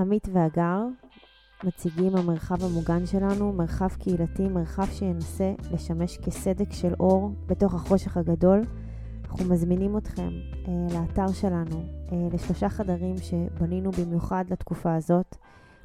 עמית 0.00 0.28
והגר 0.32 0.80
מציגים 1.64 2.16
המרחב 2.16 2.64
המוגן 2.64 3.06
שלנו, 3.06 3.52
מרחב 3.52 3.88
קהילתי, 3.88 4.48
מרחב 4.48 4.86
שינסה 4.92 5.52
לשמש 5.72 6.18
כסדק 6.18 6.72
של 6.72 6.94
אור 7.00 7.30
בתוך 7.46 7.74
החושך 7.74 8.16
הגדול. 8.16 8.60
אנחנו 9.24 9.44
מזמינים 9.44 9.96
אתכם 9.96 10.28
אה, 10.68 10.72
לאתר 10.94 11.32
שלנו, 11.32 11.82
אה, 12.12 12.28
לשלושה 12.32 12.68
חדרים 12.68 13.14
שבנינו 13.18 13.90
במיוחד 13.90 14.44
לתקופה 14.50 14.94
הזאת. 14.94 15.36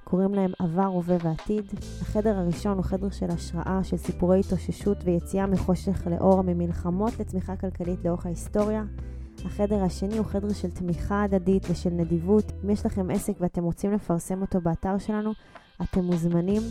קוראים 0.03 0.33
להם 0.33 0.51
עבר, 0.59 0.85
הווה 0.85 1.17
ועתיד. 1.23 1.65
החדר 2.01 2.37
הראשון 2.37 2.77
הוא 2.77 2.83
חדר 2.83 3.09
של 3.09 3.29
השראה, 3.29 3.83
של 3.83 3.97
סיפורי 3.97 4.39
התאוששות 4.39 4.97
ויציאה 5.03 5.47
מחושך 5.47 6.07
לאור, 6.07 6.41
ממלחמות 6.41 7.19
לצמיחה 7.19 7.55
כלכלית 7.55 8.05
לאורך 8.05 8.25
ההיסטוריה. 8.25 8.83
החדר 9.45 9.83
השני 9.83 10.17
הוא 10.17 10.25
חדר 10.25 10.53
של 10.53 10.71
תמיכה 10.71 11.23
הדדית 11.23 11.67
ושל 11.69 11.89
נדיבות. 11.89 12.51
אם 12.65 12.69
יש 12.69 12.85
לכם 12.85 13.11
עסק 13.11 13.33
ואתם 13.39 13.63
רוצים 13.63 13.91
לפרסם 13.91 14.41
אותו 14.41 14.61
באתר 14.61 14.97
שלנו, 14.97 15.31
אתם 15.81 16.03
מוזמנים. 16.03 16.61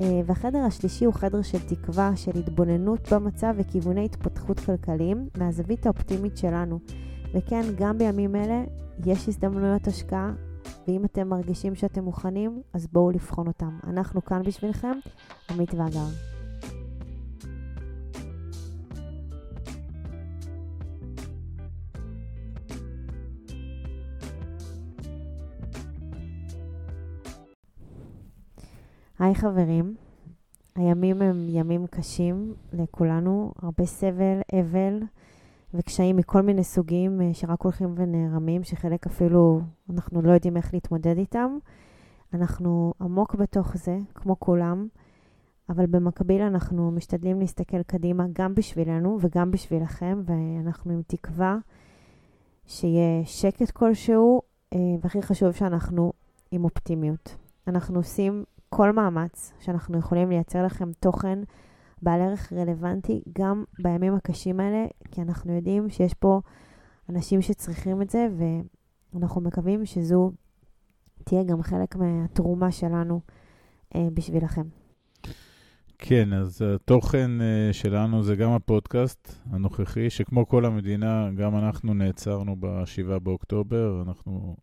אה, 0.00 0.20
והחדר 0.26 0.58
השלישי 0.58 1.04
הוא 1.04 1.14
חדר 1.14 1.42
של 1.42 1.58
תקווה, 1.58 2.16
של 2.16 2.30
התבוננות 2.38 3.12
במצב 3.12 3.54
וכיווני 3.56 4.04
התפתחות 4.04 4.60
כלכליים 4.60 5.28
מהזווית 5.38 5.86
האופטימית 5.86 6.36
שלנו. 6.36 6.78
וכן, 7.34 7.62
גם 7.76 7.98
בימים 7.98 8.36
אלה 8.36 8.64
יש 9.06 9.28
הזדמנויות 9.28 9.86
השקעה, 9.86 10.32
ואם 10.88 11.04
אתם 11.04 11.28
מרגישים 11.28 11.74
שאתם 11.74 12.04
מוכנים, 12.04 12.62
אז 12.72 12.86
בואו 12.92 13.10
לבחון 13.10 13.46
אותם. 13.46 13.78
אנחנו 13.86 14.24
כאן 14.24 14.42
בשבילכם, 14.42 14.98
עמית 15.50 15.74
ואגר. 15.74 16.37
היי 29.18 29.34
חברים, 29.34 29.94
הימים 30.74 31.22
הם 31.22 31.46
ימים 31.48 31.86
קשים 31.86 32.54
לכולנו, 32.72 33.52
הרבה 33.62 33.84
סבל, 33.86 34.40
אבל 34.52 35.02
וקשיים 35.74 36.16
מכל 36.16 36.40
מיני 36.40 36.64
סוגים 36.64 37.20
אה, 37.20 37.34
שרק 37.34 37.62
הולכים 37.62 37.94
ונערמים, 37.96 38.64
שחלק 38.64 39.06
אפילו 39.06 39.60
אנחנו 39.90 40.22
לא 40.22 40.32
יודעים 40.32 40.56
איך 40.56 40.74
להתמודד 40.74 41.18
איתם. 41.18 41.58
אנחנו 42.34 42.94
עמוק 43.00 43.34
בתוך 43.34 43.76
זה, 43.76 43.98
כמו 44.14 44.40
כולם, 44.40 44.88
אבל 45.68 45.86
במקביל 45.86 46.42
אנחנו 46.42 46.90
משתדלים 46.90 47.40
להסתכל 47.40 47.82
קדימה 47.82 48.24
גם 48.32 48.54
בשבילנו 48.54 49.18
וגם 49.20 49.50
בשבילכם, 49.50 50.22
ואנחנו 50.26 50.92
עם 50.92 51.02
תקווה 51.06 51.58
שיהיה 52.66 53.24
שקט 53.24 53.70
כלשהו, 53.70 54.42
אה, 54.72 54.78
והכי 55.02 55.22
חשוב 55.22 55.52
שאנחנו 55.52 56.12
עם 56.50 56.64
אופטימיות. 56.64 57.36
אנחנו 57.66 57.98
עושים 57.98 58.44
כל 58.68 58.92
מאמץ 58.92 59.52
שאנחנו 59.60 59.98
יכולים 59.98 60.30
לייצר 60.30 60.64
לכם 60.64 60.92
תוכן 61.00 61.38
בעל 62.02 62.20
ערך 62.20 62.52
רלוונטי 62.52 63.22
גם 63.38 63.64
בימים 63.82 64.14
הקשים 64.14 64.60
האלה, 64.60 64.86
כי 65.10 65.22
אנחנו 65.22 65.56
יודעים 65.56 65.90
שיש 65.90 66.14
פה 66.14 66.40
אנשים 67.08 67.42
שצריכים 67.42 68.02
את 68.02 68.10
זה, 68.10 68.28
ואנחנו 69.14 69.40
מקווים 69.40 69.86
שזו 69.86 70.32
תהיה 71.24 71.44
גם 71.44 71.62
חלק 71.62 71.96
מהתרומה 71.96 72.72
שלנו 72.72 73.20
אה, 73.94 74.08
בשבילכם. 74.14 74.62
כן, 75.98 76.32
אז 76.32 76.62
התוכן 76.62 77.30
uh, 77.40 77.72
שלנו 77.72 78.22
זה 78.22 78.36
גם 78.36 78.50
הפודקאסט 78.50 79.34
הנוכחי, 79.50 80.10
שכמו 80.10 80.48
כל 80.48 80.64
המדינה, 80.64 81.30
גם 81.36 81.56
אנחנו 81.56 81.94
נעצרנו 81.94 82.56
ב-7 82.60 83.18
באוקטובר. 83.18 84.02
אנחנו, 84.06 84.56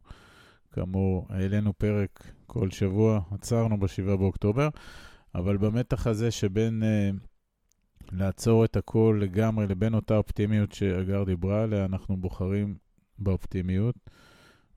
כאמור, 0.71 1.25
העלינו 1.29 1.73
פרק 1.73 2.31
כל 2.47 2.69
שבוע, 2.69 3.21
עצרנו 3.31 3.79
ב-7 3.79 4.17
באוקטובר, 4.17 4.69
אבל 5.35 5.57
במתח 5.57 6.07
הזה 6.07 6.31
שבין 6.31 6.83
uh, 6.83 7.25
לעצור 8.11 8.65
את 8.65 8.77
הכל 8.77 9.19
לגמרי 9.21 9.67
לבין 9.67 9.93
אותה 9.93 10.17
אופטימיות 10.17 10.71
שאגר 10.71 11.23
דיברה 11.23 11.63
עליה, 11.63 11.85
אנחנו 11.85 12.17
בוחרים 12.17 12.75
באופטימיות, 13.19 13.95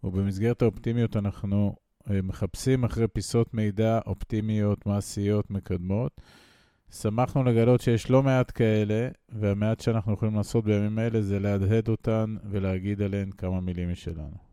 ובמסגרת 0.05 0.63
האופטימיות 0.63 1.17
אנחנו 1.17 1.75
uh, 2.05 2.13
מחפשים 2.23 2.85
אחרי 2.85 3.09
פיסות 3.09 3.55
מידע 3.55 4.01
אופטימיות, 4.07 4.87
מעשיות, 4.87 5.51
מקדמות. 5.51 6.21
שמחנו 6.91 7.45
לגלות 7.45 7.81
שיש 7.81 8.11
לא 8.11 8.23
מעט 8.23 8.53
כאלה, 8.55 9.09
והמעט 9.29 9.81
שאנחנו 9.81 10.13
יכולים 10.13 10.35
לעשות 10.35 10.65
בימים 10.65 10.99
אלה 10.99 11.23
זה 11.23 11.39
להדהד 11.39 11.89
אותן 11.89 12.37
ולהגיד 12.51 13.03
עליהן 13.03 13.31
כמה 13.31 13.61
מילים 13.61 13.93
משלנו. 13.93 14.48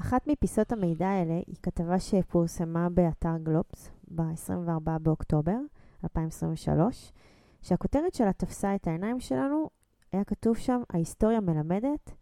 אחת 0.00 0.26
מפיסות 0.26 0.72
המידע 0.72 1.08
האלה 1.08 1.40
היא 1.46 1.56
כתבה 1.62 2.00
שפורסמה 2.00 2.88
באתר 2.88 3.36
גלובס 3.42 3.90
ב-24 4.14 4.98
באוקטובר 5.02 5.56
2023, 6.04 7.12
שהכותרת 7.62 8.14
שלה 8.14 8.32
תפסה 8.32 8.74
את 8.74 8.86
העיניים 8.86 9.20
שלנו, 9.20 9.70
היה 10.12 10.24
כתוב 10.24 10.56
שם, 10.56 10.80
ההיסטוריה 10.90 11.40
מלמדת, 11.40 12.12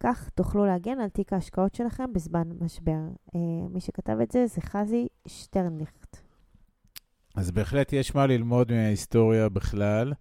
כך 0.00 0.28
תוכלו 0.28 0.66
להגן 0.66 1.00
על 1.00 1.08
תיק 1.08 1.32
ההשקעות 1.32 1.74
שלכם 1.74 2.12
בזמן 2.12 2.48
משבר. 2.60 3.00
אה, 3.34 3.40
מי 3.70 3.80
שכתב 3.80 4.18
את 4.22 4.30
זה 4.30 4.46
זה 4.46 4.60
חזי 4.60 5.06
שטרנליכט. 5.26 6.16
אז 7.36 7.50
בהחלט 7.50 7.92
יש 7.92 8.14
מה 8.14 8.26
ללמוד 8.26 8.72
מההיסטוריה 8.72 9.48
בכלל, 9.48 10.12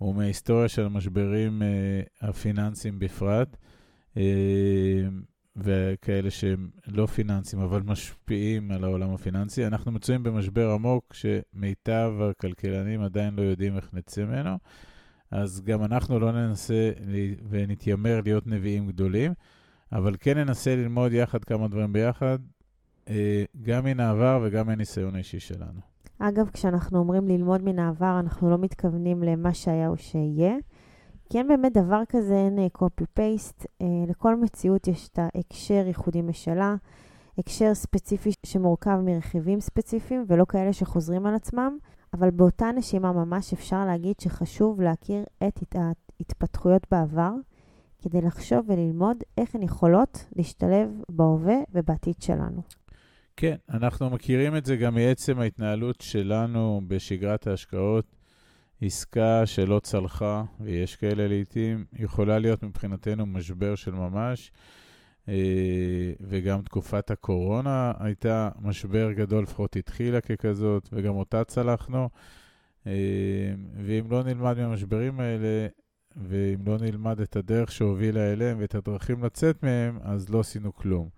ומההיסטוריה 0.00 0.68
של 0.68 0.84
המשברים 0.84 1.62
אה, 1.62 2.28
הפיננסיים 2.28 2.98
בפרט. 2.98 3.56
אה, 4.16 4.22
וכאלה 5.56 6.30
שהם 6.30 6.70
לא 6.86 7.06
פיננסיים, 7.06 7.62
אבל 7.62 7.82
משפיעים 7.82 8.70
על 8.70 8.84
העולם 8.84 9.14
הפיננסי. 9.14 9.66
אנחנו 9.66 9.92
מצויים 9.92 10.22
במשבר 10.22 10.70
עמוק, 10.70 11.14
שמיטב 11.14 12.12
הכלכלנים 12.30 13.02
עדיין 13.02 13.34
לא 13.34 13.42
יודעים 13.42 13.76
איך 13.76 13.88
נצא 13.92 14.24
ממנו, 14.24 14.58
אז 15.30 15.62
גם 15.64 15.84
אנחנו 15.84 16.20
לא 16.20 16.32
ננסה 16.32 16.90
ונתיימר 17.48 18.20
להיות 18.24 18.46
נביאים 18.46 18.86
גדולים, 18.86 19.32
אבל 19.92 20.14
כן 20.20 20.38
ננסה 20.38 20.76
ללמוד 20.76 21.12
יחד 21.12 21.44
כמה 21.44 21.68
דברים 21.68 21.92
ביחד, 21.92 22.38
אה, 23.08 23.44
גם 23.62 23.84
מן 23.84 24.00
העבר 24.00 24.40
וגם 24.42 24.66
מהניסיון 24.66 25.14
האישי 25.14 25.40
שלנו. 25.40 25.80
אגב, 26.18 26.50
כשאנחנו 26.52 26.98
אומרים 26.98 27.28
ללמוד 27.28 27.62
מן 27.62 27.78
העבר, 27.78 28.20
אנחנו 28.20 28.50
לא 28.50 28.58
מתכוונים 28.58 29.22
למה 29.22 29.54
שהיה 29.54 29.88
או 29.88 29.96
שיהיה. 29.96 30.54
כי 31.32 31.38
אין 31.38 31.48
באמת 31.48 31.72
דבר 31.72 32.02
כזה, 32.08 32.34
אין 32.34 32.58
copy-paste. 32.78 33.66
אה, 33.82 33.86
לכל 34.08 34.36
מציאות 34.36 34.88
יש 34.88 35.08
את 35.08 35.18
ההקשר 35.18 35.84
ייחודי 35.86 36.22
משלה, 36.22 36.74
הקשר 37.38 37.74
ספציפי 37.74 38.30
שמורכב 38.46 38.98
מרכיבים 39.04 39.60
ספציפיים 39.60 40.24
ולא 40.28 40.44
כאלה 40.48 40.72
שחוזרים 40.72 41.26
על 41.26 41.34
עצמם, 41.34 41.78
אבל 42.14 42.30
באותה 42.30 42.70
נשימה 42.76 43.12
ממש 43.12 43.52
אפשר 43.52 43.84
להגיד 43.84 44.14
שחשוב 44.20 44.80
להכיר 44.80 45.24
את 45.48 45.76
ההתפתחויות 45.76 46.86
בעבר, 46.90 47.32
כדי 48.02 48.20
לחשוב 48.20 48.60
וללמוד 48.68 49.16
איך 49.38 49.54
הן 49.54 49.62
יכולות 49.62 50.24
להשתלב 50.36 50.90
בהווה 51.08 51.56
ובעתיד 51.72 52.14
שלנו. 52.20 52.62
כן, 53.36 53.56
אנחנו 53.70 54.10
מכירים 54.10 54.56
את 54.56 54.64
זה 54.64 54.76
גם 54.76 54.94
מעצם 54.94 55.38
ההתנהלות 55.38 56.00
שלנו 56.00 56.80
בשגרת 56.88 57.46
ההשקעות. 57.46 58.21
עסקה 58.84 59.46
שלא 59.46 59.80
צלחה, 59.80 60.44
ויש 60.60 60.96
כאלה 60.96 61.28
לעיתים, 61.28 61.84
יכולה 61.92 62.38
להיות 62.38 62.62
מבחינתנו 62.62 63.26
משבר 63.26 63.74
של 63.74 63.90
ממש. 63.90 64.52
אה, 65.28 66.12
וגם 66.20 66.62
תקופת 66.62 67.10
הקורונה 67.10 67.92
הייתה 67.98 68.48
משבר 68.60 69.12
גדול, 69.12 69.42
לפחות 69.42 69.76
התחילה 69.76 70.20
ככזאת, 70.20 70.88
וגם 70.92 71.14
אותה 71.14 71.44
צלחנו. 71.44 72.08
אה, 72.86 72.92
ואם 73.76 74.10
לא 74.10 74.22
נלמד 74.22 74.58
מהמשברים 74.58 75.20
האלה, 75.20 75.66
ואם 76.16 76.58
לא 76.66 76.78
נלמד 76.78 77.20
את 77.20 77.36
הדרך 77.36 77.72
שהובילה 77.72 78.32
אליהם 78.32 78.56
ואת 78.60 78.74
הדרכים 78.74 79.24
לצאת 79.24 79.62
מהם, 79.62 79.98
אז 80.02 80.30
לא 80.30 80.40
עשינו 80.40 80.74
כלום. 80.74 81.08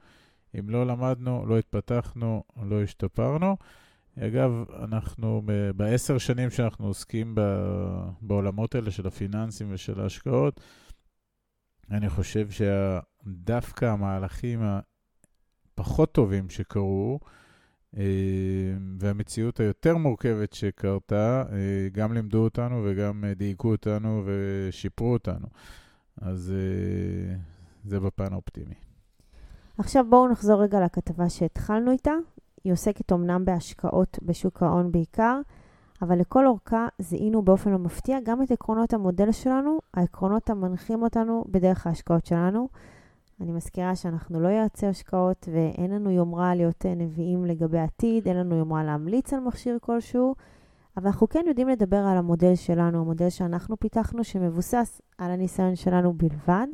אם 0.59 0.71
לא 0.71 0.87
למדנו, 0.87 1.47
לא 1.47 1.59
התפתחנו, 1.59 2.43
לא 2.63 2.83
השתפרנו. 2.83 3.57
אגב, 4.21 4.65
אנחנו 4.83 5.43
בעשר 5.77 6.19
שנים 6.19 6.51
שאנחנו 6.51 6.87
עוסקים 6.87 7.35
בעולמות 8.21 8.75
האלה 8.75 8.91
של 8.91 9.07
הפיננסים 9.07 9.67
ושל 9.71 10.01
ההשקעות, 10.01 10.61
אני 11.91 12.11
חושב 12.11 12.49
שדווקא 12.51 13.85
המהלכים 13.85 14.61
הפחות 15.75 16.13
טובים 16.13 16.51
שקרו, 16.51 17.21
אה, 17.97 18.03
והמציאות 18.99 19.61
היותר 19.61 19.97
מורכבת 19.97 20.53
שקרתה, 20.53 21.45
אה, 21.53 21.89
גם 21.93 22.13
לימדו 22.13 22.45
אותנו 22.45 22.83
וגם 22.85 23.25
דייקו 23.37 23.71
אותנו 23.71 24.23
ושיפרו 24.27 25.13
אותנו. 25.13 25.47
אז 26.21 26.53
אה, 26.53 27.37
זה 27.85 28.01
בפן 28.01 28.33
האופטימי. 28.33 28.75
עכשיו 29.79 30.05
בואו 30.11 30.29
נחזור 30.29 30.63
רגע 30.63 30.85
לכתבה 30.85 31.29
שהתחלנו 31.29 31.91
איתה, 31.93 32.13
היא 32.65 32.73
עוסקת 32.73 33.13
אמנם 33.13 33.45
בהשקעות 33.45 34.19
בשוק 34.23 34.63
ההון 34.63 34.93
בעיקר, 34.93 35.41
אבל 36.03 36.19
לכל 36.19 36.47
אורכה 36.47 36.89
זיהינו 36.99 37.43
באופן 37.43 37.71
לא 37.71 37.79
מפתיע 37.79 38.19
גם 38.25 38.43
את 38.43 38.51
עקרונות 38.51 38.95
המודל 38.95 39.33
שלנו, 39.33 39.79
העקרונות 39.95 40.51
המנחים 40.51 41.03
אותנו 41.03 41.45
בדרך 41.49 41.87
ההשקעות 41.87 42.27
שלנו. 42.27 42.69
אני 43.41 43.53
מזכירה 43.53 43.97
שאנחנו 43.97 44.41
לא 44.41 44.49
יועצי 44.49 44.87
השקעות 44.87 45.49
ואין 45.53 45.91
לנו 45.91 46.11
יומרה 46.11 46.55
להיות 46.55 46.87
נביאים 46.87 47.45
לגבי 47.45 47.79
העתיד, 47.79 48.29
אין 48.29 48.37
לנו 48.37 48.57
יומרה 48.57 48.85
להמליץ 48.85 49.33
על 49.33 49.41
מכשיר 49.41 49.79
כלשהו, 49.81 50.35
אבל 50.97 51.07
אנחנו 51.07 51.29
כן 51.29 51.45
יודעים 51.47 51.69
לדבר 51.69 51.97
על 51.97 52.17
המודל 52.19 52.55
שלנו, 52.55 53.01
המודל 53.01 53.31
שאנחנו 53.31 53.77
פיתחנו, 53.77 54.25
שמבוסס 54.25 55.01
על 55.19 55.31
הניסיון 55.31 55.77
שלנו 55.77 56.13
בלבד, 56.13 56.67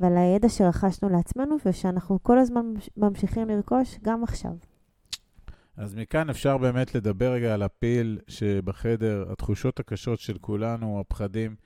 ועל 0.00 0.16
הידע 0.16 0.48
שרכשנו 0.48 1.08
לעצמנו 1.08 1.56
ושאנחנו 1.66 2.18
כל 2.22 2.38
הזמן 2.38 2.72
ממשיכים 2.96 3.48
לרכוש 3.48 3.98
גם 4.02 4.22
עכשיו. 4.22 4.71
אז 5.76 5.94
מכאן 5.94 6.30
אפשר 6.30 6.58
באמת 6.58 6.94
לדבר 6.94 7.32
רגע 7.32 7.54
על 7.54 7.62
הפיל 7.62 8.18
שבחדר, 8.28 9.24
התחושות 9.32 9.80
הקשות 9.80 10.20
של 10.20 10.38
כולנו, 10.38 11.00
הפחדים. 11.00 11.56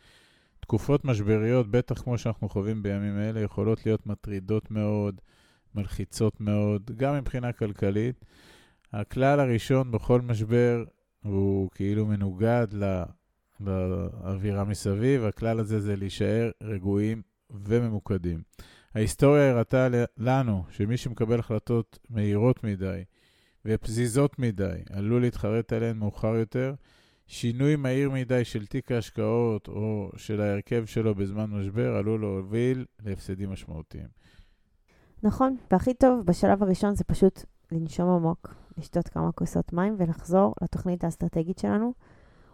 תקופות 0.61 1.05
משבריות, 1.05 1.71
בטח 1.71 2.03
כמו 2.03 2.19
שאנחנו 2.19 2.49
חווים 2.49 2.83
בימים 2.83 3.19
אלה, 3.19 3.41
יכולות 3.41 3.87
להיות 3.87 4.07
מטרידות 4.07 4.71
מאוד, 4.71 5.21
מלחיצות 5.75 6.41
מאוד, 6.41 6.91
גם 6.97 7.15
מבחינה 7.15 7.53
כלכלית. 7.53 8.25
הכלל 8.93 9.41
הראשון 9.41 9.91
בכל 9.91 10.21
משבר 10.21 10.85
הוא 11.23 11.71
כאילו 11.75 12.07
מנוגד 12.07 12.67
לאווירה 13.61 14.65
מסביב, 14.65 15.25
הכלל 15.25 15.61
הזה 15.61 15.81
זה 15.81 15.97
להישאר 15.97 16.51
רגועים 16.63 17.23
וממוקדים. 17.51 18.43
ההיסטוריה 18.95 19.51
הראתה 19.51 19.89
לנו 20.19 20.65
שמי 20.71 20.97
שמקבל 20.97 21.39
החלטות 21.39 21.99
מהירות 22.11 22.65
מדי 22.65 23.05
ופזיזות 23.67 24.39
מדי 24.39 24.79
עלול 24.91 25.21
להתחרט 25.23 25.73
עליהן 25.73 25.97
מאוחר 25.97 26.35
יותר, 26.35 26.75
שינוי 27.27 27.77
מהיר 27.77 28.11
מדי 28.11 28.45
של 28.45 28.67
תיק 28.67 28.93
ההשקעות 28.93 29.69
או 29.69 30.11
של 30.17 30.41
ההרכב 30.41 30.85
שלו 30.87 31.15
בזמן 31.15 31.51
משבר 31.51 31.97
עלול 31.97 32.21
להוביל 32.21 32.85
להפסדים 33.05 33.51
משמעותיים. 33.51 34.09
נכון, 35.23 35.57
והכי 35.71 35.95
טוב 35.95 36.27
בשלב 36.27 36.63
הראשון 36.63 36.95
זה 36.95 37.05
פשוט 37.05 37.45
לנשום 37.73 38.09
עמוק, 38.09 38.55
לשתות 38.79 39.09
כמה 39.09 39.33
כוסות 39.33 39.73
מים 39.73 39.97
ולחזור 39.99 40.55
לתוכנית 40.63 41.05
האסטרטגית 41.05 41.59
שלנו, 41.59 41.95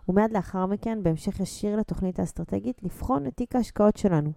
ומיד 0.09 0.33
לאחר 0.33 0.67
מכן, 0.67 0.99
בהמשך 1.03 1.41
ישיר 1.41 1.77
לתוכנית 1.77 2.19
האסטרטגית, 2.19 2.83
לבחון 2.83 3.27
את 3.27 3.37
תיק 3.37 3.57
ההשקעות 3.57 3.97
שלנו. 3.97 4.33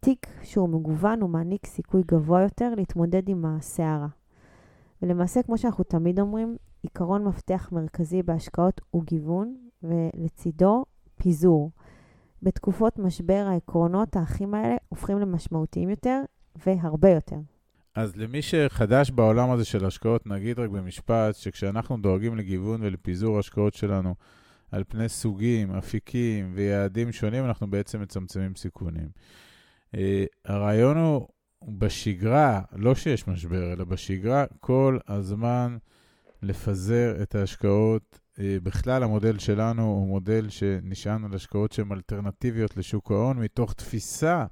תיק 0.00 0.26
שהוא 0.42 0.68
מגוון 0.68 1.22
ומעניק 1.22 1.66
סיכוי 1.66 2.02
גבוה 2.06 2.42
יותר 2.42 2.74
להתמודד 2.76 3.28
עם 3.28 3.44
הסערה. 3.44 4.08
ולמעשה, 5.02 5.42
כמו 5.42 5.58
שאנחנו 5.58 5.84
תמיד 5.84 6.20
אומרים, 6.20 6.56
עיקרון 6.82 7.24
מפתח 7.24 7.68
מרכזי 7.72 8.22
בהשקעות 8.22 8.80
הוא 8.90 9.04
גיוון, 9.04 9.56
ולצידו 9.82 10.84
פיזור. 11.16 11.70
בתקופות 12.42 12.98
משבר 12.98 13.44
העקרונות 13.48 14.16
האחים 14.16 14.54
האלה 14.54 14.76
הופכים 14.88 15.18
למשמעותיים 15.18 15.90
יותר 15.90 16.22
והרבה 16.66 17.10
יותר. 17.10 17.36
אז 17.94 18.16
למי 18.16 18.42
שחדש 18.42 19.10
בעולם 19.10 19.50
הזה 19.50 19.64
של 19.64 19.84
השקעות, 19.84 20.26
נגיד 20.26 20.58
רק 20.58 20.70
במשפט, 20.70 21.34
שכשאנחנו 21.34 21.96
דואגים 21.96 22.36
לגיוון 22.36 22.82
ולפיזור 22.82 23.36
ההשקעות 23.36 23.74
שלנו 23.74 24.14
על 24.70 24.84
פני 24.88 25.08
סוגים, 25.08 25.70
אפיקים 25.70 26.52
ויעדים 26.54 27.12
שונים, 27.12 27.44
אנחנו 27.44 27.70
בעצם 27.70 28.00
מצמצמים 28.00 28.54
סיכונים. 28.54 29.08
Uh, 29.94 29.98
הרעיון 30.44 30.96
הוא 30.96 31.28
בשגרה, 31.66 32.60
לא 32.72 32.94
שיש 32.94 33.28
משבר, 33.28 33.72
אלא 33.72 33.84
בשגרה, 33.84 34.44
כל 34.60 34.98
הזמן 35.08 35.76
לפזר 36.42 37.22
את 37.22 37.34
ההשקעות 37.34 38.18
אה, 38.38 38.56
בכלל 38.62 39.02
המודל 39.02 39.38
שלנו 39.38 39.82
הוא 39.82 40.08
מודל 40.08 40.48
שנשען 40.48 41.24
על 41.24 41.34
השקעות 41.34 41.72
שהן 41.72 41.92
אלטרנטיביות 41.92 42.76
לשוק 42.76 43.10
ההון, 43.10 43.38
מתוך 43.38 43.72
תפיסה 43.72 44.44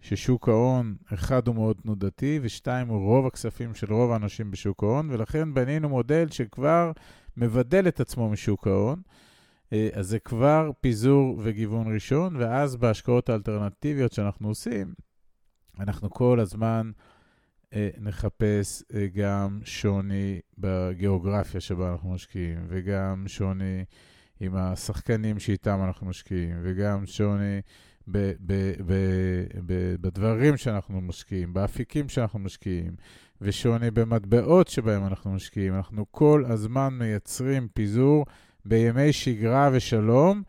ששוק 0.00 0.48
ההון, 0.48 0.96
אחד, 1.14 1.48
הוא 1.48 1.54
מאוד 1.54 1.76
תנודתי, 1.82 2.38
ושתיים, 2.42 2.88
הוא 2.88 3.06
רוב 3.06 3.26
הכספים 3.26 3.74
של 3.74 3.92
רוב 3.92 4.12
האנשים 4.12 4.50
בשוק 4.50 4.82
ההון, 4.82 5.10
ולכן 5.10 5.54
בנינו 5.54 5.88
מודל 5.88 6.28
שכבר 6.30 6.92
מבדל 7.36 7.88
את 7.88 8.00
עצמו 8.00 8.30
משוק 8.30 8.66
ההון. 8.66 9.02
אה, 9.72 9.88
אז 9.92 10.08
זה 10.08 10.18
כבר 10.18 10.70
פיזור 10.80 11.40
וגיוון 11.42 11.94
ראשון, 11.94 12.36
ואז 12.36 12.76
בהשקעות 12.76 13.28
האלטרנטיביות 13.28 14.12
שאנחנו 14.12 14.48
עושים, 14.48 14.94
אנחנו 15.80 16.10
כל 16.10 16.40
הזמן 16.40 16.90
אה, 17.74 17.88
נחפש 17.98 18.82
אה, 18.94 19.06
גם 19.14 19.60
שוני 19.64 20.40
בגיאוגרפיה 20.58 21.60
שבה 21.60 21.92
אנחנו 21.92 22.10
משקיעים, 22.10 22.66
וגם 22.68 23.24
שוני 23.26 23.84
עם 24.40 24.56
השחקנים 24.56 25.38
שאיתם 25.38 25.80
אנחנו 25.84 26.06
משקיעים, 26.06 26.56
וגם 26.62 27.06
שוני 27.06 27.60
ב- 28.08 28.32
ב- 28.46 28.72
ב- 29.66 29.94
בדברים 30.00 30.56
שאנחנו 30.56 31.00
משקיעים, 31.00 31.52
באפיקים 31.52 32.08
שאנחנו 32.08 32.38
משקיעים, 32.38 32.96
ושוני 33.40 33.90
במטבעות 33.90 34.68
שבהם 34.68 35.06
אנחנו 35.06 35.32
משקיעים. 35.32 35.74
אנחנו 35.74 36.06
כל 36.10 36.44
הזמן 36.48 36.88
מייצרים 36.98 37.68
פיזור 37.74 38.26
בימי 38.64 39.12
שגרה 39.12 39.70
ושלום, 39.72 40.42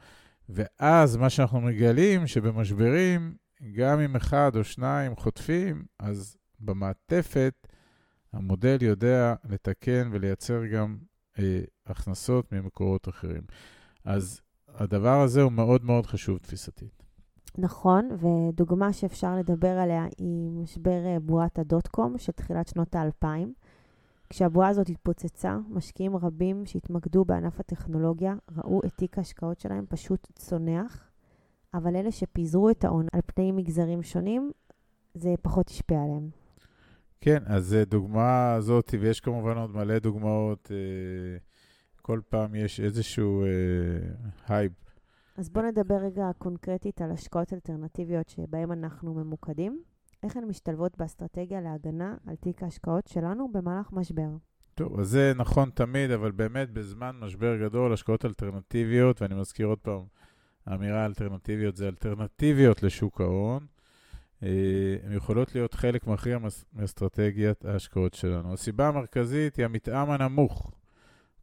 ואז 0.50 1.18
מה 1.18 1.30
שאנחנו 1.30 1.62
מגלים, 1.62 2.28
שבמשברים, 2.28 3.34
גם 3.72 4.00
אם 4.00 4.16
אחד 4.16 4.52
או 4.56 4.64
שניים 4.64 5.16
חוטפים, 5.16 5.86
אז 6.00 6.38
במעטפת, 6.60 7.68
המודל 8.34 8.78
יודע 8.82 9.36
לתקן 9.50 10.10
ולייצר 10.12 10.66
גם 10.66 10.98
אה, 11.40 11.62
הכנסות 11.86 12.52
ממקורות 12.52 13.10
אחרים. 13.10 13.42
אז 14.06 14.42
הדבר 14.68 15.22
הזה 15.22 15.42
הוא 15.42 15.52
מאוד 15.52 15.86
מאוד 15.86 16.06
חשוב 16.06 16.38
תפיסתית. 16.38 17.04
נכון, 17.58 18.10
ודוגמה 18.12 18.94
שאפשר 18.94 19.36
לדבר 19.36 19.78
עליה 19.78 20.06
היא 20.18 20.50
משבר 20.52 21.06
אה, 21.06 21.20
בועת 21.20 21.60
הדוט-קום 21.60 22.18
של 22.18 22.32
תחילת 22.32 22.68
שנות 22.68 22.96
האלפיים. 22.96 23.54
כשהבועה 24.30 24.68
הזאת 24.70 24.90
התפוצצה, 24.90 25.58
משקיעים 25.70 26.16
רבים 26.16 26.66
שהתמקדו 26.66 27.26
בענף 27.26 27.60
הטכנולוגיה 27.60 28.36
ראו 28.58 28.82
את 28.86 28.92
תיק 28.96 29.18
ההשקעות 29.18 29.60
שלהם 29.60 29.86
פשוט 29.90 30.28
צונח, 30.36 31.10
אבל 31.74 31.96
אלה 31.96 32.12
שפיזרו 32.12 32.70
את 32.70 32.84
ההון 32.84 33.06
על 33.14 33.22
פני 33.26 33.52
מגזרים 33.52 34.04
שונים, 34.04 34.52
זה 35.14 35.34
פחות 35.42 35.70
השפיע 35.70 36.04
עליהם. 36.04 36.30
כן, 37.22 37.44
אז 37.46 37.78
דוגמה 37.86 38.54
הזאת, 38.54 38.94
ויש 39.00 39.20
כמובן 39.20 39.58
עוד 39.58 39.76
מלא 39.76 40.00
דוגמאות, 40.00 40.72
אה, 40.72 41.38
כל 42.02 42.20
פעם 42.30 42.56
יש 42.56 42.80
איזשהו 42.80 43.44
הייפ. 44.48 44.72
אה, 44.72 44.94
אז 45.38 45.50
בואו 45.50 45.66
נדבר 45.66 45.96
רגע 45.96 46.30
קונקרטית 46.38 47.02
על 47.02 47.12
השקעות 47.12 47.54
אלטרנטיביות 47.54 48.30
שבהן 48.30 48.72
אנחנו 48.72 49.14
ממוקדים. 49.14 49.84
איך 50.24 50.38
הן 50.38 50.44
משתלבות 50.44 50.98
באסטרטגיה 50.98 51.62
להגנה 51.62 52.16
על 52.28 52.36
תיק 52.36 52.64
ההשקעות 52.64 53.08
שלנו 53.08 53.52
במהלך 53.52 53.92
משבר. 53.92 54.30
טוב, 54.76 55.00
אז 55.00 55.08
זה 55.08 55.34
נכון 55.36 55.70
תמיד, 55.70 56.12
אבל 56.12 56.32
באמת 56.32 56.70
בזמן 56.70 57.16
משבר 57.20 57.58
גדול, 57.58 57.94
השקעות 57.94 58.26
אלטרנטיביות, 58.26 59.22
ואני 59.22 59.36
מזכיר 59.36 59.68
עוד 59.68 59.80
פעם, 59.80 60.02
האמירה 60.66 61.06
אלטרנטיביות 61.06 61.76
זה 61.76 61.88
אלטרנטיביות 61.88 62.84
לשוק 62.84 63.22
ההון. 63.22 63.66
אה, 64.44 64.50
הן 65.04 65.14
יכולות 65.14 65.56
להיות 65.56 65.74
חלק 65.74 66.08
מכריע 66.08 66.38
מאסטרטגיית 66.74 67.66
ההשקעות 67.66 68.14
שלנו. 68.14 68.54
הסיבה 68.54 68.88
המרכזית 68.88 69.56
היא 69.56 69.66
המתאם 69.66 70.12
הנמוך, 70.12 70.72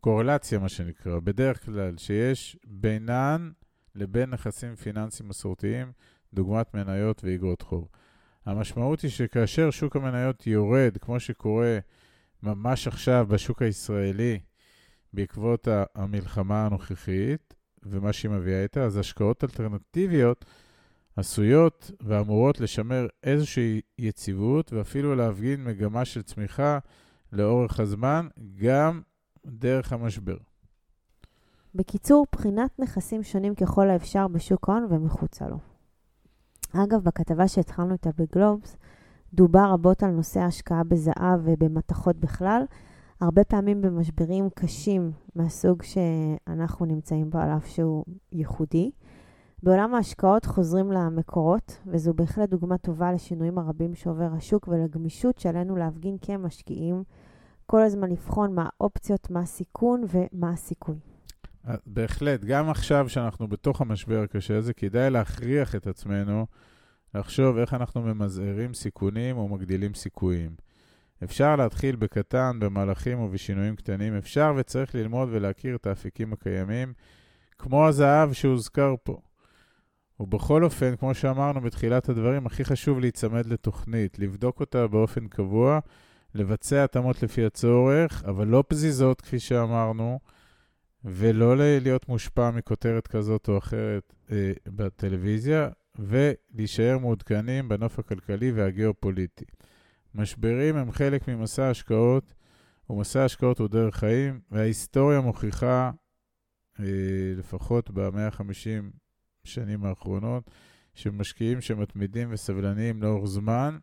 קורלציה 0.00 0.58
מה 0.58 0.68
שנקרא, 0.68 1.18
בדרך 1.18 1.64
כלל, 1.64 1.96
שיש 1.96 2.56
בינן 2.64 3.50
לבין 3.94 4.30
נכסים 4.30 4.76
פיננסיים 4.76 5.28
מסורתיים, 5.28 5.92
דוגמת 6.34 6.74
מניות 6.74 7.24
ואיגרות 7.24 7.62
חוב. 7.62 7.88
המשמעות 8.46 9.00
היא 9.00 9.10
שכאשר 9.10 9.70
שוק 9.70 9.96
המניות 9.96 10.46
יורד, 10.46 10.98
כמו 11.00 11.20
שקורה 11.20 11.78
ממש 12.42 12.88
עכשיו 12.88 13.26
בשוק 13.28 13.62
הישראלי, 13.62 14.38
בעקבות 15.12 15.68
המלחמה 15.94 16.66
הנוכחית 16.66 17.54
ומה 17.82 18.12
שהיא 18.12 18.30
מביאה 18.30 18.62
איתה, 18.62 18.84
אז 18.84 18.96
השקעות 18.96 19.44
אלטרנטיביות 19.44 20.44
עשויות 21.16 21.90
ואמורות 22.00 22.60
לשמר 22.60 23.06
איזושהי 23.22 23.80
יציבות 23.98 24.72
ואפילו 24.72 25.14
להפגין 25.14 25.64
מגמה 25.64 26.04
של 26.04 26.22
צמיחה 26.22 26.78
לאורך 27.32 27.80
הזמן, 27.80 28.28
גם 28.62 29.00
דרך 29.46 29.92
המשבר. 29.92 30.36
בקיצור, 31.74 32.26
בחינת 32.32 32.78
נכסים 32.78 33.22
שונים 33.22 33.54
ככל 33.54 33.90
האפשר 33.90 34.28
בשוק 34.28 34.68
ההון 34.68 34.86
ומחוצה 34.90 35.48
לו. 35.48 35.58
אגב, 36.72 37.04
בכתבה 37.04 37.48
שהתחלנו 37.48 37.92
איתה 37.92 38.10
בגלובס, 38.18 38.76
דובר 39.34 39.70
רבות 39.72 40.02
על 40.02 40.10
נושא 40.10 40.40
ההשקעה 40.40 40.84
בזהב 40.84 41.40
ובמתכות 41.44 42.16
בכלל, 42.16 42.62
הרבה 43.20 43.44
פעמים 43.44 43.82
במשברים 43.82 44.48
קשים 44.54 45.12
מהסוג 45.34 45.82
שאנחנו 45.82 46.86
נמצאים 46.86 47.30
בו, 47.30 47.38
על 47.38 47.48
אף 47.56 47.66
שהוא 47.66 48.04
ייחודי. 48.32 48.90
בעולם 49.62 49.94
ההשקעות 49.94 50.44
חוזרים 50.44 50.92
למקורות, 50.92 51.78
וזו 51.86 52.14
בהחלט 52.14 52.48
דוגמה 52.48 52.78
טובה 52.78 53.12
לשינויים 53.12 53.58
הרבים 53.58 53.94
שעובר 53.94 54.28
השוק 54.36 54.68
ולגמישות 54.68 55.38
שעלינו 55.38 55.76
להפגין 55.76 56.16
כמשקיעים, 56.22 57.02
כל 57.66 57.82
הזמן 57.82 58.10
לבחון 58.10 58.54
מה 58.54 58.68
האופציות, 58.68 59.30
מה 59.30 59.40
הסיכון 59.40 60.04
ומה 60.08 60.50
הסיכוי. 60.50 60.96
אה, 61.68 61.74
בהחלט, 61.86 62.44
גם 62.44 62.68
עכשיו 62.68 63.08
שאנחנו 63.08 63.48
בתוך 63.48 63.80
המשבר 63.80 64.22
הקשה 64.22 64.58
הזה, 64.58 64.72
כדאי 64.72 65.10
להכריח 65.10 65.74
את 65.74 65.86
עצמנו 65.86 66.46
לחשוב 67.14 67.56
איך 67.58 67.74
אנחנו 67.74 68.02
ממזערים 68.02 68.74
סיכונים 68.74 69.38
ומגדילים 69.38 69.94
סיכויים. 69.94 70.69
אפשר 71.24 71.56
להתחיל 71.56 71.96
בקטן, 71.96 72.56
במהלכים 72.60 73.20
ובשינויים 73.20 73.76
קטנים. 73.76 74.16
אפשר 74.16 74.52
וצריך 74.56 74.94
ללמוד 74.94 75.28
ולהכיר 75.32 75.76
את 75.76 75.86
האפיקים 75.86 76.32
הקיימים, 76.32 76.92
כמו 77.58 77.88
הזהב 77.88 78.32
שהוזכר 78.32 78.94
פה. 79.02 79.20
ובכל 80.20 80.64
אופן, 80.64 80.96
כמו 80.96 81.14
שאמרנו 81.14 81.60
בתחילת 81.60 82.08
הדברים, 82.08 82.46
הכי 82.46 82.64
חשוב 82.64 83.00
להיצמד 83.00 83.46
לתוכנית, 83.46 84.18
לבדוק 84.18 84.60
אותה 84.60 84.86
באופן 84.86 85.28
קבוע, 85.28 85.78
לבצע 86.34 86.84
התאמות 86.84 87.22
לפי 87.22 87.44
הצורך, 87.44 88.24
אבל 88.24 88.46
לא 88.46 88.64
פזיזות, 88.68 89.20
כפי 89.20 89.38
שאמרנו, 89.38 90.18
ולא 91.04 91.56
להיות 91.56 92.08
מושפע 92.08 92.50
מכותרת 92.50 93.06
כזאת 93.06 93.48
או 93.48 93.58
אחרת 93.58 94.14
אה, 94.32 94.52
בטלוויזיה, 94.66 95.68
ולהישאר 95.98 96.98
מעודכנים 96.98 97.68
בנוף 97.68 97.98
הכלכלי 97.98 98.52
והגיאופוליטי. 98.52 99.44
משברים 100.14 100.76
הם 100.76 100.92
חלק 100.92 101.28
ממסע 101.28 101.70
השקעות, 101.70 102.34
ומסע 102.90 103.24
השקעות 103.24 103.58
הוא 103.58 103.68
דרך 103.68 103.96
חיים, 103.96 104.40
וההיסטוריה 104.50 105.20
מוכיחה, 105.20 105.90
אה, 106.80 106.84
לפחות 107.36 107.90
ב-150 107.90 108.98
שנים 109.44 109.84
האחרונות, 109.84 110.50
שמשקיעים 110.94 111.60
שמתמידים 111.60 112.28
וסבלניים 112.32 113.02
לאורך 113.02 113.26
זמן, 113.26 113.78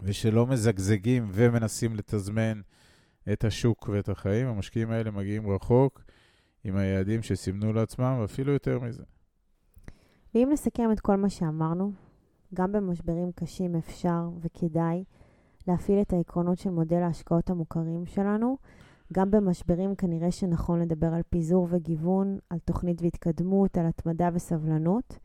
ושלא 0.00 0.46
מזגזגים 0.46 1.28
ומנסים 1.32 1.96
לתזמן 1.96 2.60
את 3.32 3.44
השוק 3.44 3.88
ואת 3.88 4.08
החיים, 4.08 4.46
המשקיעים 4.46 4.90
האלה 4.90 5.10
מגיעים 5.10 5.50
רחוק 5.50 6.04
עם 6.64 6.76
היעדים 6.76 7.22
שסימנו 7.22 7.72
לעצמם, 7.72 8.18
ואפילו 8.20 8.52
יותר 8.52 8.80
מזה. 8.80 9.02
ואם 10.34 10.48
נסכם 10.52 10.92
את 10.92 11.00
כל 11.00 11.16
מה 11.16 11.30
שאמרנו, 11.30 11.92
גם 12.54 12.72
במשברים 12.72 13.32
קשים 13.32 13.76
אפשר 13.76 14.28
וכדאי 14.40 15.04
להפעיל 15.68 16.00
את 16.00 16.12
העקרונות 16.12 16.58
של 16.58 16.70
מודל 16.70 17.02
ההשקעות 17.02 17.50
המוכרים 17.50 18.06
שלנו. 18.06 18.56
גם 19.12 19.30
במשברים 19.30 19.94
כנראה 19.94 20.30
שנכון 20.30 20.80
לדבר 20.80 21.14
על 21.14 21.22
פיזור 21.30 21.66
וגיוון, 21.70 22.38
על 22.50 22.58
תוכנית 22.58 23.02
והתקדמות, 23.02 23.78
על 23.78 23.86
התמדה 23.86 24.28
וסבלנות, 24.32 25.18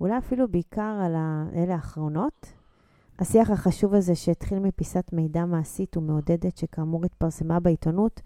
אולי 0.00 0.18
אפילו 0.18 0.48
בעיקר 0.48 1.00
על 1.04 1.14
אלה 1.54 1.74
האחרונות. 1.74 2.52
השיח 3.18 3.50
החשוב 3.50 3.94
הזה 3.94 4.14
שהתחיל 4.14 4.58
מפיסת 4.58 5.12
מידע 5.12 5.44
מעשית 5.44 5.96
ומעודדת, 5.96 6.56
שכאמור 6.56 7.04
התפרסמה 7.04 7.60
בעיתונות, 7.60 8.20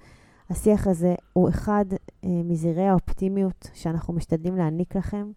השיח 0.51 0.87
הזה 0.87 1.15
הוא 1.33 1.49
אחד 1.49 1.85
אה, 2.25 2.29
מזירי 2.45 2.87
האופטימיות 2.87 3.71
שאנחנו 3.75 4.15
משתדלים 4.15 4.57
להעניק 4.57 4.97
לכם. 4.97 5.31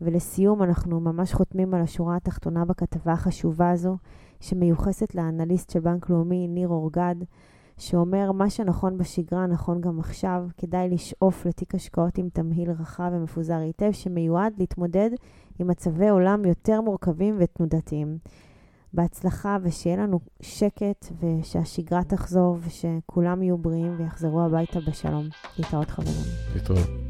ולסיום, 0.00 0.62
אנחנו 0.62 1.00
ממש 1.00 1.32
חותמים 1.34 1.74
על 1.74 1.82
השורה 1.82 2.16
התחתונה 2.16 2.64
בכתבה 2.64 3.12
החשובה 3.12 3.70
הזו, 3.70 3.96
שמיוחסת 4.42 5.14
לאנליסט 5.14 5.70
של 5.70 5.80
בנק 5.80 6.10
לאומי, 6.10 6.48
ניר 6.48 6.68
אורגד, 6.68 7.14
שאומר, 7.78 8.32
מה 8.32 8.50
שנכון 8.50 8.98
בשגרה 8.98 9.46
נכון 9.46 9.80
גם 9.80 10.00
עכשיו, 10.00 10.44
כדאי 10.56 10.88
לשאוף 10.88 11.46
לתיק 11.46 11.74
השקעות 11.74 12.18
עם 12.18 12.28
תמהיל 12.28 12.70
רחב 12.70 13.10
ומפוזר 13.12 13.56
היטב, 13.56 13.92
שמיועד 13.92 14.52
להתמודד 14.58 15.10
עם 15.58 15.66
מצבי 15.68 16.08
עולם 16.08 16.44
יותר 16.44 16.80
מורכבים 16.80 17.36
ותנודתיים. 17.38 18.18
בהצלחה 18.94 19.56
ושיהיה 19.62 19.96
לנו 19.96 20.20
שקט 20.40 21.06
ושהשגרה 21.20 22.04
תחזור 22.04 22.56
ושכולם 22.60 23.42
יהיו 23.42 23.58
בריאים 23.58 23.94
ויחזרו 23.98 24.40
הביתה 24.40 24.80
בשלום. 24.80 25.28
להתראות 25.58 25.90
חברים. 25.90 26.16
להתראות. 26.54 27.01